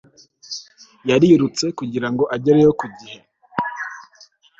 yarirutse 1.09 1.65
kugira 1.77 2.07
ngo 2.11 2.23
agereyo 2.35 2.71
ku 2.79 2.85
gihe 2.97 3.17